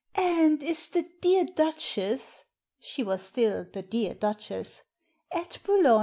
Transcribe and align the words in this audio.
"And 0.15 0.63
is 0.63 0.87
the 0.87 1.07
dear 1.21 1.45
Duchess"— 1.45 2.45
she 2.79 3.03
was 3.03 3.21
still 3.21 3.67
"the 3.71 3.83
dear 3.83 4.15
Duchess"— 4.15 4.81
"at 5.31 5.59
Boulogne?" 5.63 5.99